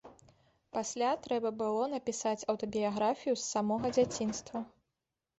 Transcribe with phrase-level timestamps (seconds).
[0.75, 4.57] Пасля трэба было напісаць аўтабіяграфію з самога дзяцінства.